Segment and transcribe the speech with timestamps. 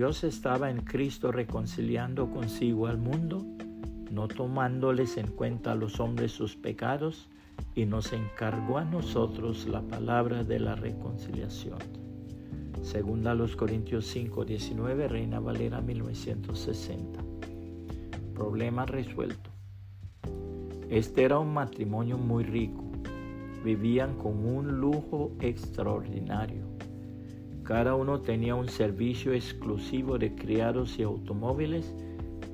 [0.00, 3.44] Dios estaba en Cristo reconciliando consigo al mundo,
[4.10, 7.28] no tomándoles en cuenta a los hombres sus pecados,
[7.74, 11.80] y nos encargó a nosotros la palabra de la reconciliación.
[12.80, 17.20] Segunda los Corintios 5, 19, Reina Valera 1960.
[18.32, 19.50] Problema resuelto.
[20.88, 22.90] Este era un matrimonio muy rico.
[23.62, 26.70] Vivían con un lujo extraordinario.
[27.70, 31.94] Cada uno tenía un servicio exclusivo de criados y automóviles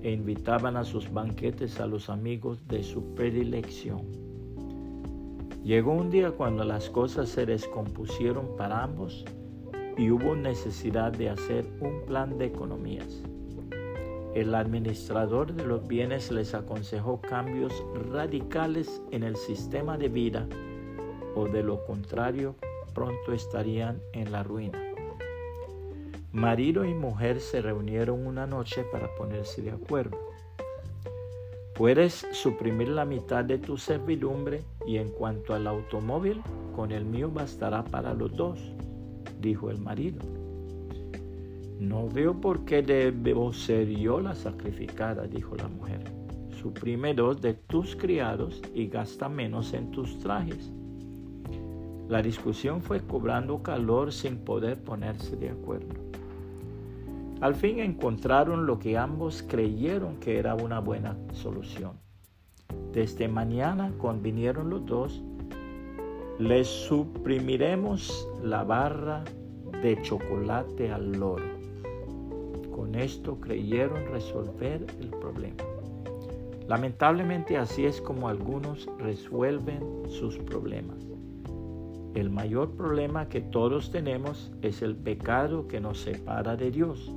[0.03, 4.03] e invitaban a sus banquetes a los amigos de su predilección.
[5.65, 9.25] Llegó un día cuando las cosas se descompusieron para ambos
[9.97, 13.23] y hubo necesidad de hacer un plan de economías.
[14.35, 17.73] El administrador de los bienes les aconsejó cambios
[18.13, 20.47] radicales en el sistema de vida
[21.35, 22.55] o de lo contrario
[22.93, 24.86] pronto estarían en la ruina.
[26.37, 30.19] Marido y mujer se reunieron una noche para ponerse de acuerdo.
[31.75, 36.43] Puedes suprimir la mitad de tu servidumbre y en cuanto al automóvil,
[36.75, 38.61] con el mío bastará para los dos
[39.41, 40.21] dijo el marido.
[41.79, 46.01] No veo por qué debo ser yo la sacrificada, dijo la mujer.
[46.61, 50.71] Suprime dos de tus criados y gasta menos en tus trajes.
[52.09, 56.06] La discusión fue cobrando calor sin poder ponerse de acuerdo.
[57.41, 61.93] Al fin encontraron lo que ambos creyeron que era una buena solución.
[62.93, 65.23] Desde mañana convinieron los dos
[66.39, 69.25] les suprimiremos la barra
[69.83, 71.45] de chocolate al loro.
[72.75, 75.65] Con esto creyeron resolver el problema.
[76.69, 80.99] Lamentablemente así es como algunos resuelven sus problemas.
[82.15, 87.13] El mayor problema que todos tenemos es el pecado que nos separa de Dios.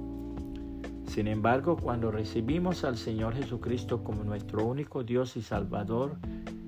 [1.09, 6.17] Sin embargo, cuando recibimos al Señor Jesucristo como nuestro único Dios y Salvador,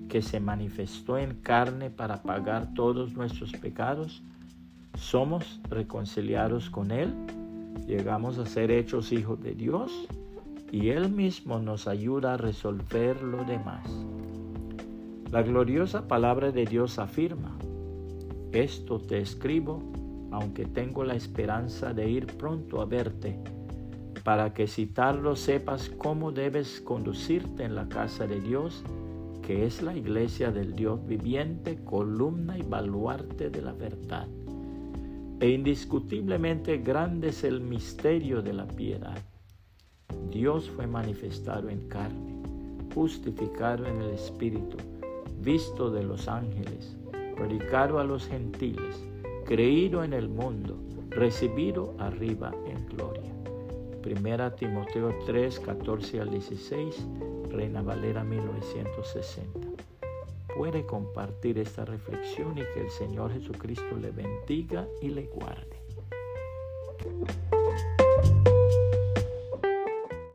[0.09, 4.23] que se manifestó en carne para pagar todos nuestros pecados,
[4.97, 7.13] somos reconciliados con Él,
[7.85, 10.07] llegamos a ser hechos hijos de Dios
[10.71, 13.87] y Él mismo nos ayuda a resolver lo demás.
[15.31, 17.55] La gloriosa palabra de Dios afirma,
[18.53, 19.83] esto te escribo,
[20.31, 23.39] aunque tengo la esperanza de ir pronto a verte,
[24.23, 28.83] para que citarlo sepas cómo debes conducirte en la casa de Dios
[29.41, 34.27] que es la iglesia del Dios viviente, columna y baluarte de la verdad.
[35.39, 39.17] E indiscutiblemente grande es el misterio de la piedad.
[40.29, 42.35] Dios fue manifestado en carne,
[42.93, 44.77] justificado en el Espíritu,
[45.39, 46.95] visto de los ángeles,
[47.35, 49.03] predicado a los gentiles,
[49.45, 50.77] creído en el mundo,
[51.09, 53.31] recibido arriba en gloria.
[54.01, 57.07] Primera Timoteo 3, 14 al 16
[57.49, 59.59] Reina Valera 1960.
[60.55, 65.81] Puede compartir esta reflexión y que el Señor Jesucristo le bendiga y le guarde.